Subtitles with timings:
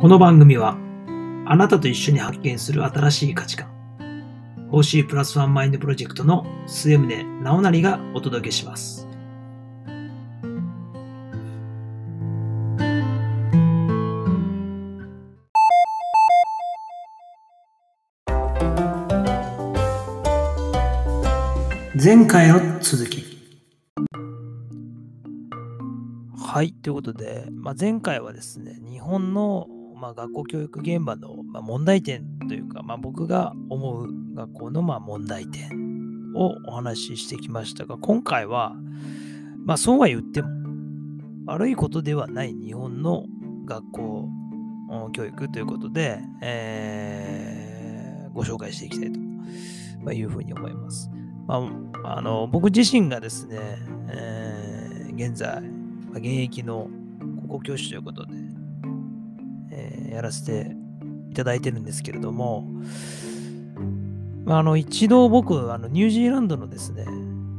[0.00, 0.78] この番組は
[1.44, 3.68] あなたと一緒に発見する新しい価値観
[4.72, 9.06] OC プラスワンマインドプロジェクトの末宗直成がお届けします。
[22.02, 23.22] 前回の続き。
[26.42, 29.68] はい、ということで、まあ、前回はですね、日本の、
[30.00, 35.70] まあ、学校教育現場の、まあ、問題点というか、まあ、僕が思う学校の、まあ、問題点
[36.34, 38.74] をお話ししてきましたが、今回は、
[39.64, 40.48] まあ、そうは言っても、
[41.46, 43.26] 悪いことではない日本の
[43.66, 44.28] 学校
[45.12, 47.70] 教育ということで、えー
[48.32, 49.12] ご紹介していきたい
[50.04, 51.10] というふうに思います。
[51.48, 51.56] ま
[52.04, 53.58] あ、あの僕自身がですね、
[54.08, 55.62] えー現在、
[56.12, 56.88] 現役の
[57.42, 58.32] 高校教師ということで、
[60.20, 60.76] やらせて
[61.30, 62.68] いただいてるんですけれども、
[64.44, 67.06] まあ、あの一度僕あのニュージーランドのですね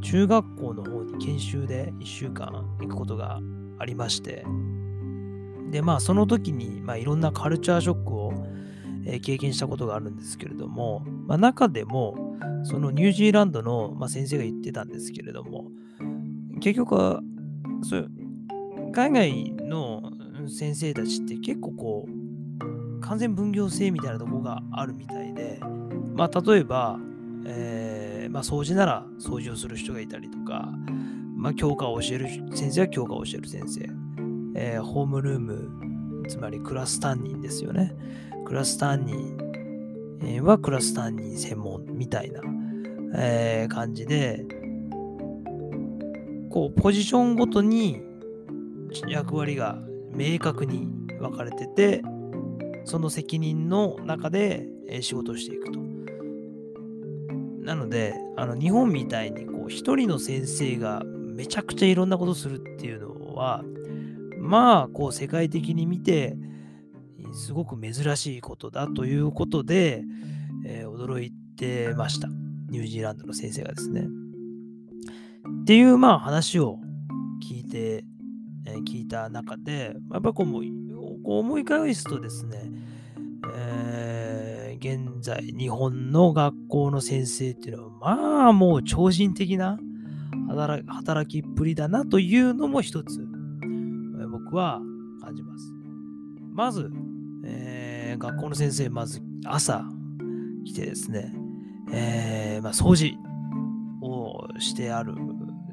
[0.03, 2.48] 中学校の方に研修で1週間
[2.80, 3.40] 行くことが
[3.80, 4.45] ありまして
[5.72, 8.34] でまあその時に、まあ、いろんなカルチャーショックを、
[9.08, 15.66] え経験したことがあるんですけれども、まあ、中でもそのニュージーランドの、まあ、先生が言ってたんですけれども
[16.59, 17.22] 結局は
[17.81, 18.12] そう
[18.94, 20.12] 海外の
[20.48, 22.20] 先生たちって結構こう
[23.02, 25.59] 完全分業制みたいなとこがあるみたいで
[26.16, 26.99] まあ例えば、
[27.45, 30.69] えーまあ、掃除なら掃除をする人がいたりとか、
[31.35, 33.89] まあ、教科を教える先生は教科を教える先生、
[34.55, 37.95] えーホームルームつまりクラス担任ですよね。
[38.45, 42.41] クラス担任はクラス担任専門みたいな、
[43.16, 44.45] えー感じで
[46.49, 48.02] こうポジションごとに
[49.07, 49.79] 役割が
[50.13, 50.88] 明確に
[51.19, 52.03] 分かれてて
[52.86, 54.68] その責任の中で
[55.02, 55.80] 仕事をしていくと。
[57.64, 63.64] なのであの日本みたいにこう一人の先生がめちゃくちゃいろんなことするっていうのは
[64.40, 66.36] まあこう世界的に見て
[67.34, 70.03] すごく珍しいことだということで、
[70.66, 72.28] えー驚いてました。
[72.70, 74.08] ニュージーランドの先生がですね。
[75.62, 76.78] っていうまあ話を
[77.44, 78.03] 聞いて、
[78.66, 80.47] えー聞いた中で、やっぱこう
[81.24, 82.71] 思い返すとですね、
[83.56, 89.79] え現在日本の学校の先生っていうのはまあもう超人的な
[90.88, 93.19] 働きっぷりだなというのも一つ、
[94.31, 94.81] 僕は
[95.22, 95.74] 感じます。
[96.53, 96.91] まず、
[97.46, 99.85] えー学校の先生、まず朝
[100.66, 101.34] 来てですね、
[101.94, 103.18] えーまあ、掃除
[104.02, 105.13] をしてある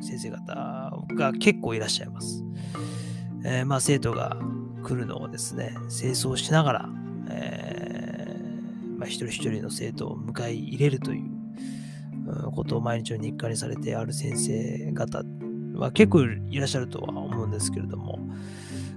[0.01, 2.45] 先生方が結構いらっしゃいます。
[3.45, 4.37] えーまあ、生徒が
[4.85, 6.89] 来るのをですね、清掃しながら、
[7.41, 15.23] えーまあ、一人一人の生徒を迎え入れるということを毎日の日課にされてある先生方
[15.75, 18.19] は結構いらっしゃるとは思うんですけれども、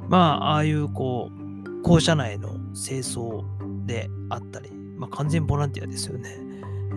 [0.10, 3.44] まあ、ああいうこう、校舎内の清掃
[3.86, 6.38] であったり、まあ、完全ボランティアですよね。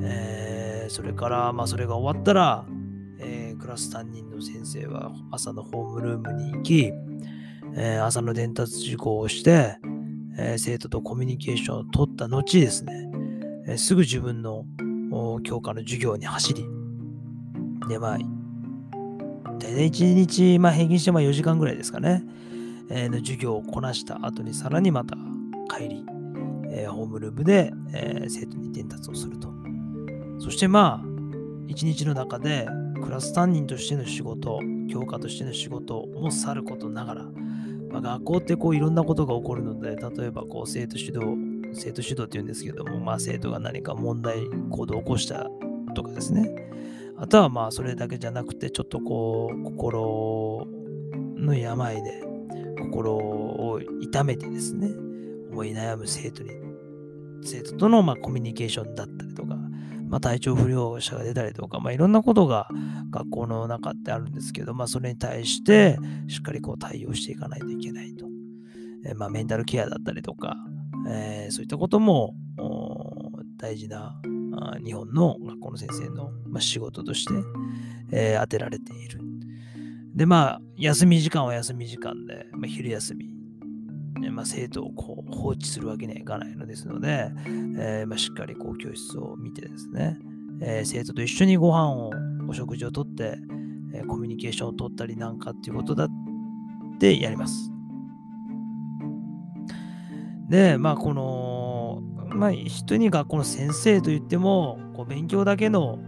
[0.03, 2.67] えーそれから、まあ、それが終わったら、
[3.19, 6.93] えークラス担任の先生は朝のホームルームに行き、
[7.75, 9.79] えー朝の伝達事項をして、
[10.37, 13.11] え生徒とコミュニケーションを取った後ですね、
[13.67, 14.65] えすぐ自分の
[15.43, 16.65] 教科の授業に走り、
[17.89, 18.19] で、まあ、
[19.59, 22.25] 大体1日、まあ、平均してま4時間ぐらいですかね、
[22.91, 25.17] えーの授業をこなした後にさらにまた
[25.69, 26.05] 帰り、
[26.71, 29.53] えーホームルームで、えー生徒に伝達をすると。
[30.39, 31.07] そしてまあ、
[31.69, 32.67] 一日の中で
[33.03, 34.59] クラス担任としての仕事、
[34.91, 37.25] 教科としての仕事もさることながら、
[37.95, 41.21] まあ、学校ってこういろんなことが起こるので、例えばこう生徒主導、
[41.73, 45.49] 生徒主導って言うんですけども、まあ生徒が何か問題行動を起こした
[45.95, 46.53] とかですね。
[47.17, 50.67] あとはまあそれだけじゃなくて、ちょっとこう心
[51.37, 52.25] の病で
[52.81, 54.89] 心を痛めてですね、
[55.53, 56.51] 思い悩む生徒に、
[57.45, 59.34] 生徒とのまコミュニケーションだったり、
[60.15, 62.69] まあ、体調不良者が出たりとか、まあ、いろんなことが
[63.11, 68.25] 学校の中ってあるんですけど、まあ、それに対してしっかりこう対応していかないといけないと。
[69.07, 70.55] えーまあ、メンタルケアだったりとか、
[71.09, 72.37] えーそういったことも
[73.59, 74.15] 大事な
[74.85, 77.35] 日本の学校の先生の、まあ、仕事として、
[78.13, 79.19] えー当てられている。
[80.15, 83.34] で、まあ、休み時間は休み時間で、まあ、昼休み、
[84.25, 87.31] えーまあ、生徒をこう放置するわけにはいかないのですので、
[87.79, 90.19] えーまあ、しっかりこう教室を見てですね、
[90.61, 92.11] えー生徒と一緒にご飯を、
[92.49, 93.39] お食事をとって、
[93.93, 96.09] えーコミュニケーションを取ったりなんかっていうことだっ
[96.99, 97.71] てやります。
[100.49, 102.03] で、まあ、この、
[102.35, 105.99] まあ、人に学校の先生といっても、こう勉強だけの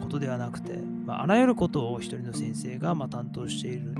[0.00, 3.94] ことではなくて、まあ、あらゆることを一人の先生がま担当している。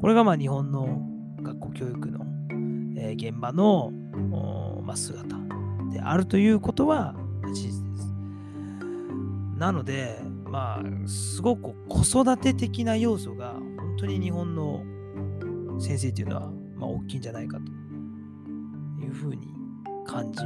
[0.00, 1.00] これがまあ日本の
[1.40, 2.26] 学校教育の、
[2.96, 3.92] えー、現場の、
[4.82, 5.36] まあ、姿
[5.92, 7.14] であるということは
[7.52, 8.12] 事実です。
[9.58, 14.82] なので、まあ、すごく子育て的な要素が本当に日本の
[15.78, 17.64] 先生っていうのは、まあ、大きいんじゃないかと
[19.04, 19.48] いうふうに
[20.06, 20.42] 感じ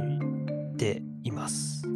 [0.77, 1.87] ています。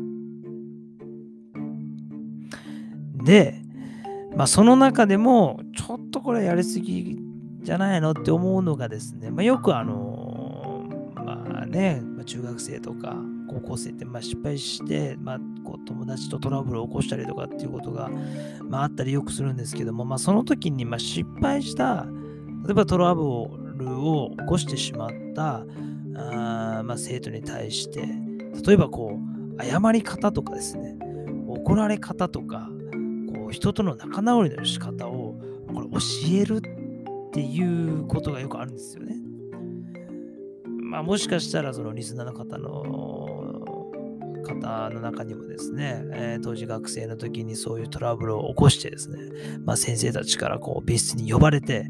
[3.23, 3.61] で、
[4.35, 7.17] まあ、その中でも、ちょっとこれやりすぎ
[7.63, 10.14] じゃないのって思うのがですね、まあ、よくあの、
[11.75, 13.15] まあ、中学生とか
[13.47, 18.09] 高校生ってまあ失敗して、まあ、こう友達とトラブルを起こしたりとかっていうことが、
[18.63, 22.07] まあ、あったりよくするんですけども、まあ、その時にまあ失敗した
[22.65, 23.21] 例えばトラブ
[23.77, 25.65] ルを起こしてしまった
[26.15, 28.07] あ、まあ、生徒に対して
[28.65, 29.19] 例えばこ
[29.57, 30.97] う謝り方とかですね
[31.47, 32.69] 怒られ方とか
[33.33, 35.35] こう人との仲直りの仕方を
[35.73, 35.97] これ教
[36.33, 36.61] えるっ
[37.31, 39.14] ていうことがよくあるんですよね。
[40.95, 42.85] まあ、もしかしたらそのリスナーの方の
[44.45, 49.19] 方の中にもですね、えー、当時学生の時にそういうトラブルを起こしてですね、
[49.65, 51.89] まあ、先生たちからこう別室に呼ばれて、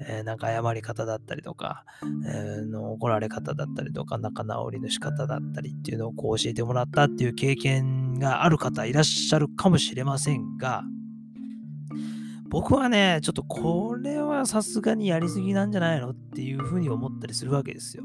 [0.00, 1.84] えー、なんか謝り方だったりとか、
[2.26, 10.82] えー、の怒られ方だったりとか、仲直りの仕方だったりっていうのをこう教えてもらったっていう経験がある方いらっしゃるかもしれませんが、
[12.48, 18.04] 僕はね、ちょっとこれはさすがにやりすぎなんじゃないのっていうふうに思ったりするわけですよ。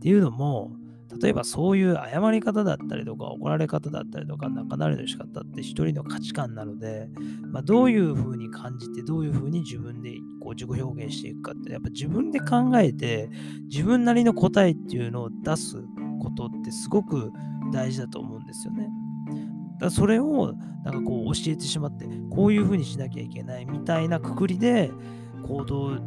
[0.00, 0.72] っていうのも、
[1.20, 7.08] 例えばそういう謝り方だったりとか怒られ方だったりとか仲直りの仕方って一人の価値観なので、
[7.50, 13.28] まあ、どういうふうに感じてどういうふうに自分でこう自己表現していくかってやっぱ自分で考えて
[13.68, 15.82] 自分なりの答えっていうのを出す
[16.22, 17.32] ことってすごく
[17.72, 18.88] 大事だと思うんですよね。
[19.80, 20.54] だそれを
[20.84, 24.90] なんかこう教えてしまってこういうふうにしなきゃいけないみたいなくくりで
[25.42, 25.98] 行動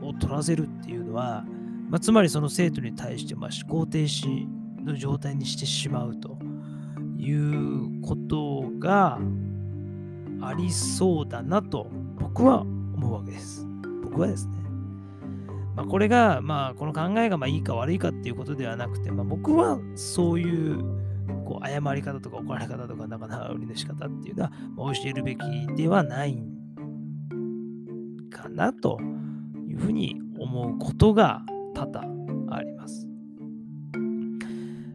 [0.00, 1.44] を取らせるっていうのは
[1.88, 4.46] まあ、つまりその生徒に対してま思考停止
[4.84, 6.38] の状態にしてしまうと
[7.18, 9.18] いうことが
[10.40, 11.88] ありそうだなと
[12.18, 13.66] 僕は思うわけです。
[14.04, 14.58] 僕はですね。
[15.76, 20.78] まあ、これが、まあ、この考えがまあいいか悪いかっていうことではなくて、まあ、僕はそういう
[21.44, 25.38] こう謝り方とか怒られ方とか仲直りの仕方っていうのは、ま、教えるべき
[25.76, 26.38] ではない
[28.30, 28.98] かなと
[29.68, 31.42] いうふうに思うことが
[31.78, 33.06] 多々あります。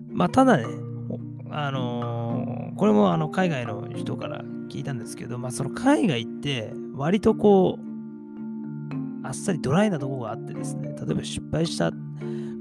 [0.09, 0.65] まあ、ただね、
[1.50, 7.83] あのー、これもあの海外の人から聞いたんですけど、まあ、その海外って割とこう、
[9.25, 11.91] あっさりドライなとこがあってですね、例えば失敗した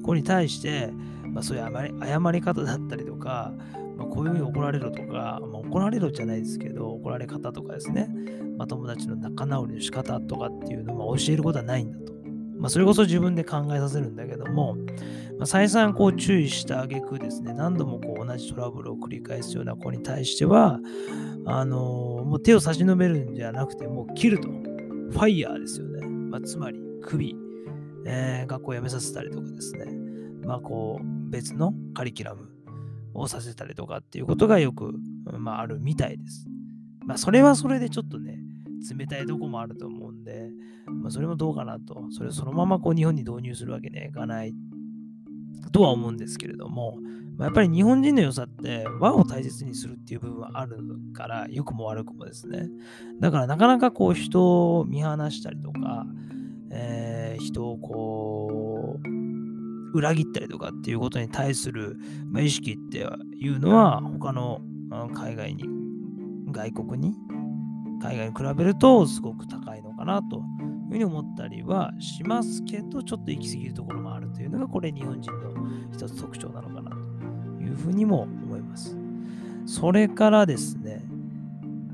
[0.02, 0.90] 子に対して、
[1.26, 3.52] まあ、そういう謝り方だったりとか、
[3.96, 8.08] まあ、こういうふうに怒られるとか、まあ、怒られるじゃないですけど、怒られ方とかですね、
[8.56, 12.11] まあ、友達の仲直りの仕方とかっていうのを教えることはないんだと。
[12.62, 14.76] まあ、それこそ自分で考えさせるんだけども、
[15.36, 20.78] まあ、再三こう注意した挙句ですね、何度もこう同じトラブルを繰り返すような子に対しては、
[21.44, 21.78] あの、
[22.24, 24.48] もう手を差し伸べるんじゃなくて、もう切ると。
[24.48, 26.06] ファイヤーですよね。
[26.06, 27.34] まあ、つまり、首、
[28.06, 29.86] えー、学校を辞めさせたりとかですね、
[30.46, 32.48] まあ、こう、別のカリキュラム
[33.12, 34.94] をさせたりとかっていうことがよく、
[35.36, 36.46] まあ、あるみたいです。
[37.04, 38.38] まあ、それはそれでちょっとね、
[38.96, 40.50] 冷たいとこもあると思うんで、
[41.02, 42.06] まあ、それもどうかなと。
[42.10, 44.54] それをそのままこう日本に導入するわけにはいかない
[45.72, 46.98] とは思うんですけれども、
[47.36, 50.78] まあ、やっぱり日本人の良さって和を大切にするっていう部分はある
[51.12, 52.68] から、良くも悪くもですね。
[53.20, 56.06] だからなかなかこう人を見放したりとか、
[56.70, 61.98] えー、人をこう、裏切ったりとかっていうことに対する、
[62.30, 64.60] まあ、意識っていうのは他の
[65.14, 65.64] 海外に、
[66.52, 67.16] 外国に、
[68.00, 70.42] 海外に比べるとすごく高いのかなと
[70.92, 75.52] いうふうに思ったりはしますけど、ちょっと行き過ぎるところもあるというのが、これ日本人の
[75.92, 76.96] 一つ特徴なのかなと
[77.62, 78.96] いうふうにも思います。
[79.64, 81.02] それからですね、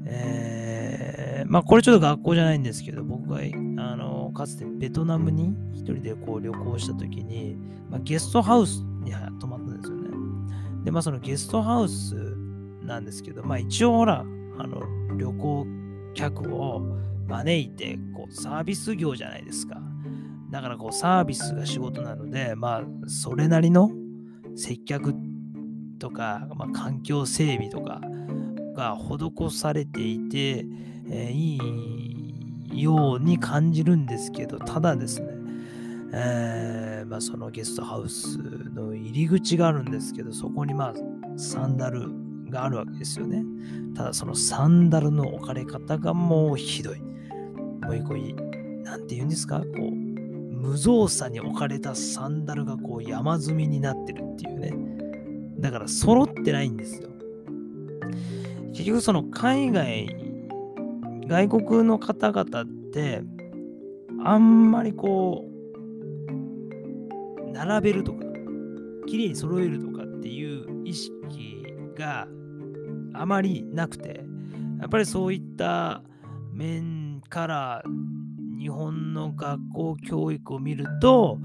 [0.06, 3.38] えー、まあこれちょっと学校じゃないんですけど、僕が
[3.82, 7.56] あのかつてベトナムに一人でこう旅行した時に、
[7.90, 10.08] まあ、ゲストハウスに泊まったんですよね。
[10.84, 12.14] で、まあそのゲストハウス
[12.82, 14.82] なんですけど、まあ一応ほら、あの
[15.16, 15.66] 旅行
[16.14, 16.82] 客を
[17.28, 19.80] 招いてこうサービス業じゃないですか。
[20.50, 23.90] だからこうサービスが仕事なので、まあそれなりの
[24.56, 25.14] 接客
[25.98, 28.00] とか、まあ、環境整備とか
[28.74, 30.64] が施されていて、
[31.10, 31.58] えー、い
[32.72, 35.28] いように感じるんですけど、ただですね、
[36.12, 42.08] えーまあ、そのゲストハウスの入り口があるんですけど、そこにまあサンダル
[42.48, 43.44] があるわけですよね。
[43.94, 47.02] ただそのサンダルの置かれ方がもうひどい。
[47.88, 48.34] もういこい、
[48.84, 49.60] なんて言うんですか？
[49.60, 54.74] こう、無造作に置かれたサンダルがこう山積みになってるっていうね。
[55.58, 57.08] だから揃ってないんですよ。
[58.72, 60.14] 結局その海外、
[61.26, 63.22] 外国の方々って、
[64.22, 65.48] あんまりこう、
[67.52, 68.26] 並べるとか、
[69.06, 71.64] 綺麗に揃えるとかっていう意識
[71.96, 72.28] が
[73.14, 74.26] あまりなくて、
[74.78, 76.02] やっぱりそういった
[76.52, 77.82] 面から
[78.58, 81.38] 日本の学校教育を見ると、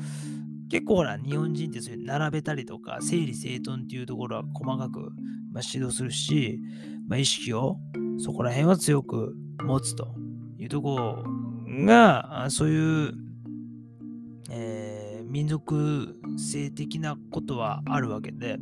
[0.70, 5.12] 結構ほら、日本人ってそういう並べたりとか、整理整頓っていうところは細かく、
[5.52, 6.60] ま、指導するし、
[7.08, 7.78] まあ、意識を
[8.18, 10.24] そこら辺は強く持つと。
[10.64, 11.24] いうところ
[11.86, 13.14] が、そういう、
[14.50, 18.58] えー、民族性的なことはあるわけで、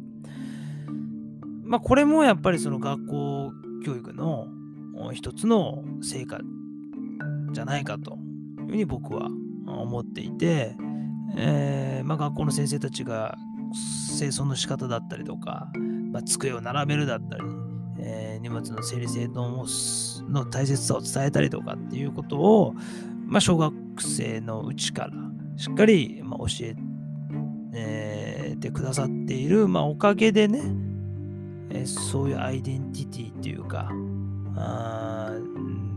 [1.63, 3.51] まあ、これもやっぱりその学校
[3.85, 4.47] 教育の
[5.13, 6.39] 一つの成果
[7.51, 8.17] じゃないかと
[8.59, 9.29] いうふうに僕は
[9.65, 10.75] 思っていて、
[11.37, 13.37] えー、まあ、学校の先生たちが
[14.17, 15.71] 清掃の仕方だったりとか、
[16.11, 17.43] まあ、机を並べるだったり、
[17.99, 19.65] えー、荷物の整理整頓を
[20.29, 22.75] の大切さを伝えたりとかっていうことを、
[23.25, 25.11] まあ、小学生のうちから
[25.57, 26.75] しっかり、ま教え
[27.73, 30.61] えー、てくださっている、まあ、おかげでね、
[31.69, 33.89] えー、そういうアイデンティティっていうか、
[34.55, 35.31] あ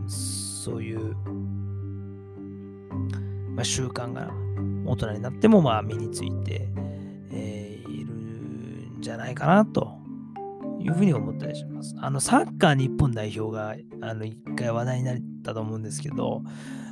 [0.07, 1.15] そういう、
[3.55, 4.31] まあ、習慣が
[4.85, 6.69] 大人になってもまあ身について、
[7.31, 9.97] えー、いるんじゃないかなと
[10.79, 11.95] いうふうに思ったりします。
[11.99, 16.43] あのサッカー日本代表があの一回話題になったと思うんですけど、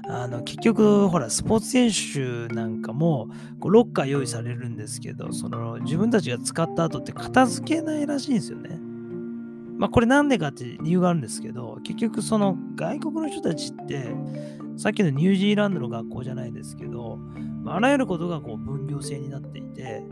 [0.09, 3.29] あの結局、ほら、スポーツ選手なんかも
[3.59, 8.77] こうロッカー用意されるんですけど、その自分たちが使った後って片付けないらしいんですよね。
[9.77, 14.13] まあ、これなんでかって理由があるんですけど、結局その外国の人たちって、
[14.75, 17.19] さっきのニュージーランドの学校じゃないですけど、
[17.65, 20.03] あらゆることがこう分業制になっていて、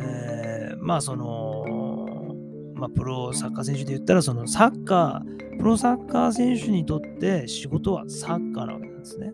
[0.00, 2.34] えー、まあその、
[2.74, 9.32] まあ、プロサッカー選手で言ったら、そのサッカー、プロサッカー選手にとって仕事はサッカーなわけなんですね。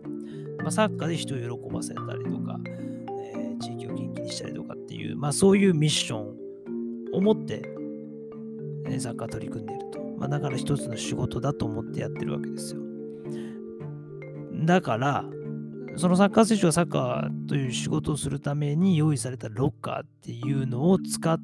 [0.59, 2.59] まあ、サッカーで人を喜ばせたりとか、
[3.23, 6.35] えー、地域を元気にしたりとかっていう、まあそういうミッション
[7.13, 7.61] を持って、
[8.87, 10.03] えー、サッカー取り組んでいると。
[10.17, 12.84] まあ、だから一つの仕事だと思ってやってるわけですよ。
[14.63, 15.25] だから、
[15.97, 21.39] そのサッカー選手がサッカーという仕事をするために用意されたロッカーっていうのを使っ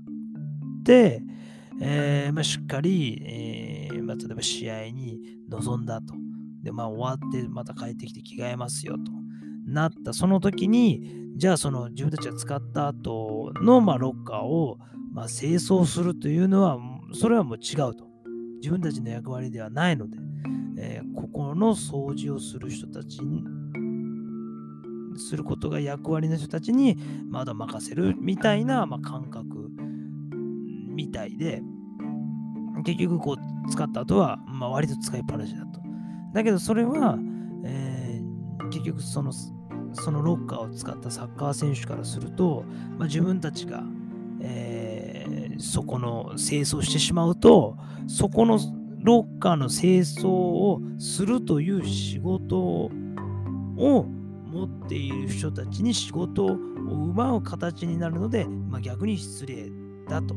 [0.86, 1.22] て、
[1.82, 6.14] えーまあ、しっかり、えーまあ、例えば試合に臨んだと。
[6.64, 9.12] で、まあ、終わってまた帰ってきて着替えますよと
[9.66, 14.78] なったその時に、じゃあその自分たちが使った後の、まあ、ロッカーを、
[15.14, 16.78] ま、清掃するというのは、
[17.14, 18.10] それはもう違うと。
[18.58, 20.18] 自分たちの役割ではないので、
[20.78, 23.44] えー、ここの掃除をする人たちに
[25.18, 26.98] することが役割の人たちに
[27.30, 29.70] まだ任せるみたいな、まあ、感覚
[30.94, 31.62] みたいで、
[32.84, 35.82] 結局こう使った後は、まあ、割と使いっぱなしだと。
[36.34, 37.18] だけどそれは、
[37.66, 39.32] えー、結局その
[39.94, 42.64] そのロッカーを使ったサッカー選手からすると、
[42.98, 43.84] まあ、自分たちが、
[44.40, 48.58] えー、そこの清掃してしまうとそこの
[49.04, 52.90] ロッカーの清掃をするという仕事を
[54.52, 56.58] 持っている人たちに仕事を
[57.10, 59.72] 奪う形になるので、まあ、逆に失礼
[60.08, 60.36] だと。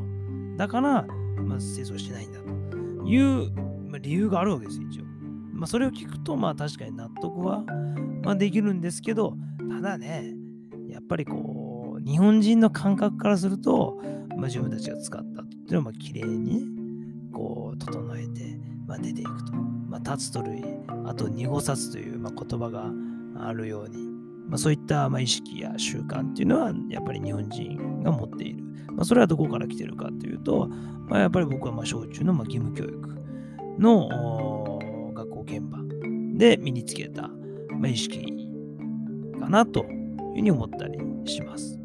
[0.57, 1.03] だから、
[1.37, 3.51] まあ、清掃してないんだという、
[3.87, 5.05] ま、理由があるわけです、一応。
[5.53, 7.63] まあ、それを聞くと、まあ確かに納得は、
[8.23, 9.35] まあ、できるんですけど、
[9.69, 10.33] ただね、
[10.89, 14.01] やっぱりこう、日本人の感覚からすると、
[14.37, 16.74] まあ、自分たちが使ったっていうのは、まあ、綺麗に、
[17.35, 19.53] こう、整えて、まあ、出ていくと。
[19.53, 20.63] まあ、立つと類、
[21.05, 22.91] あと濁さずという、まあ、言葉が
[23.37, 23.97] あるように、
[24.47, 28.63] まあ、そういったまあ意識や習慣っていうのはやっぱり日本人が持っている。
[28.91, 30.67] まあ、それはどこから来てるかというと、
[31.07, 33.15] まあ、やっぱり僕はまあ小中のまあ義務教育
[33.79, 35.79] の学校現場
[36.37, 38.49] で身につけたまあ意識
[39.39, 41.79] かなというふうに思ったりします。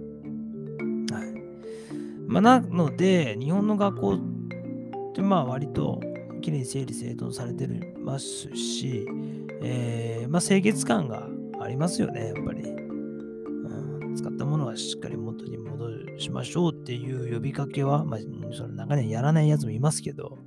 [2.30, 4.18] まあ、なので、日本の学校
[5.22, 6.00] まあ割と
[6.40, 7.66] きれいに整理整頓されて
[7.98, 9.06] ますし、
[9.62, 11.28] えー、まあ清潔感が
[11.60, 12.62] ありますよね、やっぱり。
[12.62, 18.20] うん、使ったものはしっかり元に戻しましょうっていう呼びかけは、まあ、
[18.52, 20.38] その中にはやらないやつもいますけど、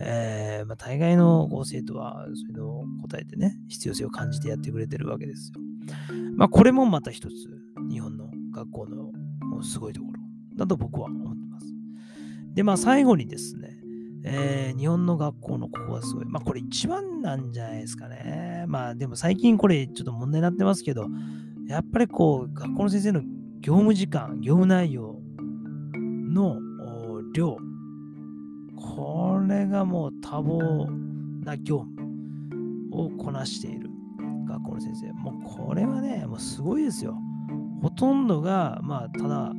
[0.00, 5.60] えー、まあ、大概のこう生徒はそういうのを答えてね、必要性を感じてやってくれてるわけですよ。
[6.36, 7.32] まあ、これもまた一つ、
[7.90, 9.12] 日本の学校の
[9.62, 10.18] すごいところ
[10.56, 11.66] だと僕は思ってます。
[12.54, 13.79] で、まあ最後にですね、
[14.22, 16.26] えー、日本の学校のここがすごい。
[16.26, 18.64] まあこれ一番なんじゃないですかね。
[18.68, 21.06] まあでも最近これちょっと問題になってますけど、
[21.66, 23.22] やっぱりこう学校の先生の
[23.60, 25.20] 業務時間、業務内容
[26.32, 26.58] の
[27.32, 27.56] 量、
[28.76, 30.90] これがもう多忙
[31.44, 32.08] な業務
[32.92, 33.88] をこなしている
[34.48, 35.12] 学校の先生。
[35.12, 37.16] もうこれはね、もうすごいですよ。
[37.82, 39.52] ほとんどが、まあ、ただ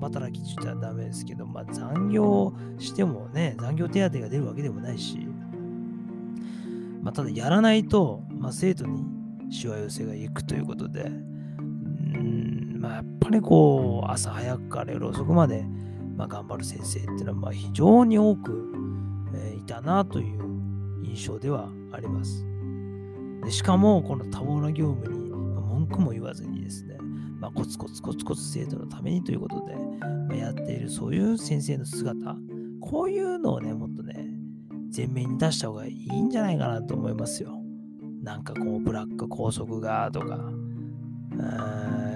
[0.00, 5.26] 働きちゃダメですけど、まあ、残業してもね、残業手当が出るわけでもないし、
[7.02, 9.04] まあ、ただやらないと、まあ、生徒に
[9.50, 15.64] しわ寄せがいくということで、うんまあ、やっぱりこう、朝早くから夜遅くまで、
[16.16, 18.72] まあ、頑張る先生っていうのは、まあ、非常に多く、
[19.34, 22.44] えー、いたなという印象ではあります。
[23.44, 26.98] でしかも、この多忙な業務に、文句も言わずにですね、
[27.38, 32.36] まあ、コツコツコツコツ生徒のためにということで、まあ、やっているそういう先生の姿、
[32.80, 34.26] こういうのをね、もっとね、
[34.94, 37.60] 前面に出した方がいいんじゃないかなと思いますよ。
[38.22, 40.50] なんかこう、ブラック校則がとか、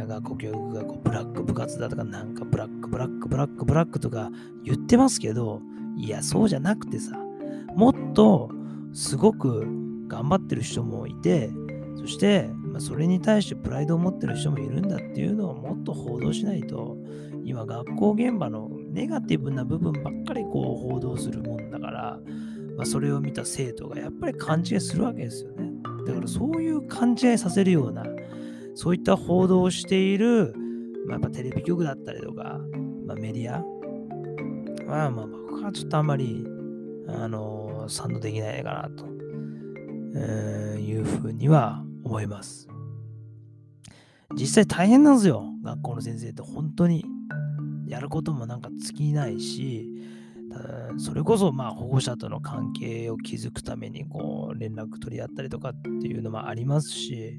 [0.08, 4.30] 学校教育がこうブラック部活だとか、なんかブラック、ブラック、ブラック、ブラックとか
[4.64, 5.60] 言ってますけど、
[5.96, 7.16] いや、そうじゃなくてさ、
[7.76, 8.50] もっと
[8.92, 9.64] すごく
[10.08, 11.50] 頑張ってる人もいて、
[12.02, 16.96] そして、まあ、それに対してプライドを持ってる人もいるんだっていうのをもっと報道しないと、
[17.44, 22.18] 今学校現場のネガティブな部分ばっかりこう報道するもんだから、
[22.76, 25.70] まあ、それを見た生徒がやっぱり勘違いするわけですよね。
[26.06, 28.04] だからそういう勘違いさせるような、
[28.74, 30.54] そういった報道をしている、
[31.06, 32.60] まあ、やっぱテレビ局だったりとか、
[33.06, 33.62] まあ、メディア
[34.90, 36.44] は、まあ、僕はちょっとあんまり、
[37.06, 39.04] あのー、賛同できないかなと、
[40.16, 42.68] えー、いうふうには思います。
[44.34, 47.04] 実際大変なんですよ、学校の先生って本当に。
[47.88, 49.86] やることもなんか尽きないし、
[50.96, 57.38] それこそまあ保護者との関係を築くためにこう連絡取り合ったりとかっていうのもありますし、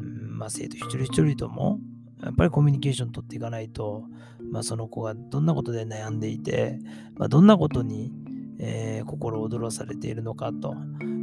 [0.00, 1.78] うんまあ、生徒一人一人とも
[2.22, 4.04] やっぱりコミュニケーション取っていかないと、
[4.50, 6.80] まあ、その子がどんなことで悩んでいて、
[7.16, 8.12] まあ、どんなことに、
[8.58, 10.74] えー、心躍らされているのかと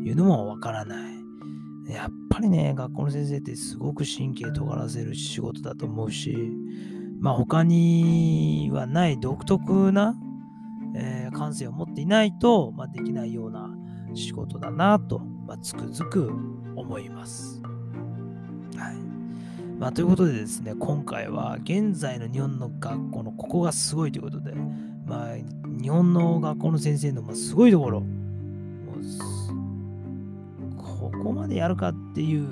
[0.06, 1.23] いうのもわからない。
[1.88, 6.36] やっぱりね、学校の先生ってすごく神経尖らせる仕事だと思うし、
[7.20, 10.16] まあ他にはない独特な、
[10.96, 13.70] えー、感性を持っていないと、まあ、できないような
[14.14, 16.32] 仕事だなと、まあ、つくづく
[16.76, 17.62] 思います。
[18.78, 18.96] はい。
[19.80, 24.54] まあ、ということでですね、今回は現在の日本の学校のここがすごいということで、
[25.06, 25.36] まあ、
[25.82, 28.04] 日本の学校の先生のすごいところ、
[31.24, 32.50] ここまでやるかっていう、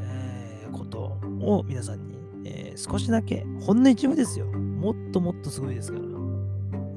[0.00, 2.14] えー、ことを皆さんに、
[2.46, 4.46] えー、少しだけ、ほんの一部ですよ。
[4.46, 6.04] もっともっとすごいですから。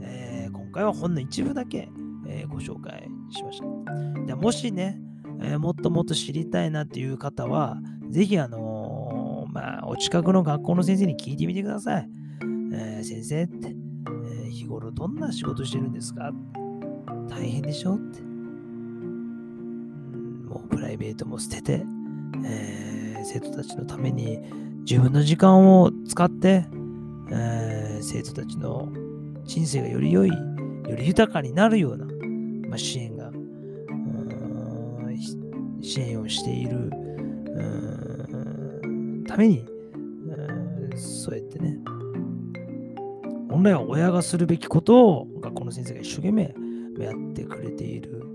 [0.01, 1.89] えー、今回はほんの一部だけ、
[2.25, 4.25] えご紹介しました。
[4.25, 4.97] でもしね、
[5.41, 12.09] えもっともっと知りたいなっていう方は、ぜひあのまあ、お近くの学校の先生に聞いてみてください。
[12.73, 13.75] え先生って、
[14.45, 16.31] え日頃どんな仕事してるんですか？
[17.27, 18.32] 大変でしょって。
[20.53, 21.85] もプライベートも捨てて、
[22.45, 24.39] えー、生徒たちのために
[24.85, 26.65] 自分の時間を使って、
[27.31, 28.89] えー、生徒たちの
[29.45, 30.35] 人生がより良い、よ
[30.95, 32.05] り豊かになるような、
[32.69, 33.31] まあ、支援が、
[35.81, 36.89] 支援をしている
[39.27, 39.65] ために、
[40.95, 41.77] そうやってね、
[43.49, 46.53] 本来は親がするべきことを学校の先生が一生懸命
[46.99, 48.32] やってくれている。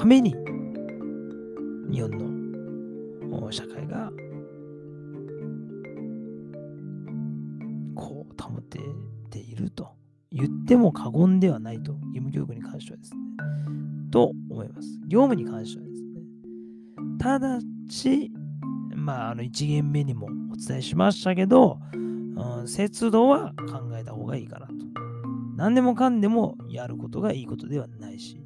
[0.00, 0.30] ために
[1.90, 2.10] 日本
[3.30, 4.10] の社会が
[7.94, 8.78] こう保て
[9.28, 9.90] ていると
[10.32, 13.18] 言っても過言ではないと義務教育に関してはですね
[14.10, 14.88] と思います。
[15.06, 16.08] 業務に関してはですね。
[17.18, 17.58] ただ
[17.90, 18.32] し
[18.94, 24.72] まああの1限目にもお伝えしましたけど、うん、節度は考えた方がいいかなと。
[25.56, 28.40] 何でもかんでもやることがいいことではないし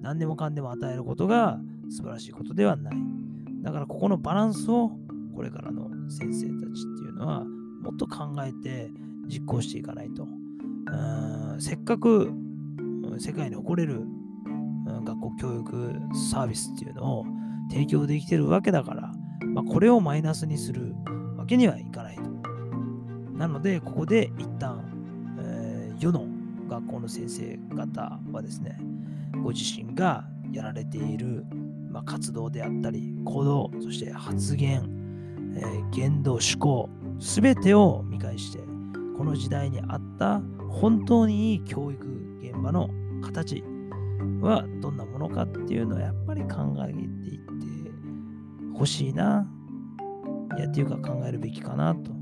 [0.00, 2.96] 何でもかんでも与えることが素晴らしいことではない。
[3.62, 4.92] だからここのバランスを
[5.34, 8.90] これからの先生たちっていうのはもっと考えて
[9.26, 10.26] 実行していかないと。
[11.58, 12.32] せっかく
[13.18, 14.04] 世界に誇れる
[15.04, 15.94] 学校教育
[16.30, 17.24] サービスっていうのを
[17.70, 19.12] 提供できてるわけだから、
[19.46, 20.94] まあ、これをマイナスにする
[21.36, 22.22] わけにはいかないと。
[23.32, 24.84] なので、ここで一旦、
[25.40, 26.26] えー、世の
[26.68, 28.78] 学校の先生方はですね、
[29.42, 31.44] ご自身がやられている、
[31.90, 38.60] まあ、活動であったり、行動、そして発言、えー、言動、思考、全てを見返して
[39.16, 42.06] この時代にあった本当にいい教育
[42.42, 42.90] 現場の
[43.22, 43.64] 形
[44.40, 49.50] はどんなものかっていうのをやっぱり考えていってほしいな。
[50.56, 52.12] いやっていうか考えるべきかなと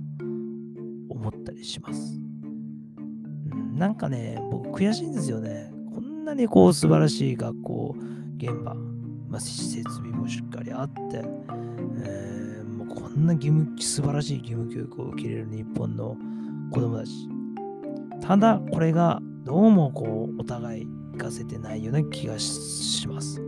[1.09, 2.20] 思ったりします。
[3.74, 5.73] なんかね、僕悔しいんですよね。
[6.24, 7.94] こんなにこう素晴らしい学校
[8.38, 8.74] 現場、
[9.28, 11.18] まあ、施設備もしっかりあって、
[12.02, 16.16] えー、もうこんな義務素晴らしい義務教育を受けれる日本の
[16.72, 17.10] 子供たち。
[18.22, 23.42] ただ、これがどうもこうお互い行かせてないような気がします。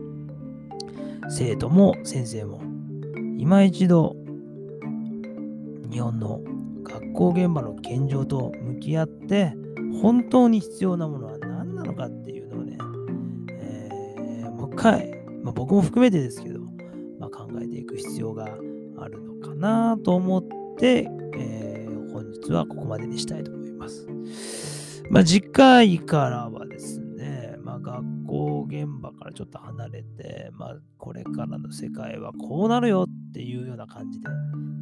[1.30, 2.60] 生徒も先生も
[3.38, 4.14] 今一度
[5.90, 6.42] 日本の
[6.84, 9.54] 学校現場の現状と向き合って
[10.02, 12.35] 本当に必要なものは何なのかっていう、
[14.86, 15.10] 回、
[15.42, 16.60] まあ、僕も含めてですけど、
[17.18, 18.44] まあ、考えていく必要が
[18.98, 20.44] あるのかなと思っ
[20.78, 24.06] て、えー、本日はここまでにしたいと思います。
[25.10, 34.28] まあ、次回からはですね、まあ、学校現場からちょっと離れて、まあ、これからの世界はこうなるよっていうような感じで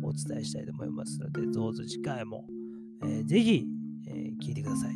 [0.03, 2.45] お伝えしたいと思いますので、どうぞ次回も、
[3.03, 3.65] えー、ぜひ、
[4.07, 4.95] えー、聞いてください。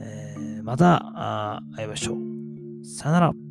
[0.00, 2.84] えー、また会いましょう。
[2.84, 3.47] さよなら。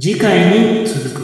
[0.00, 1.17] 次回に続く。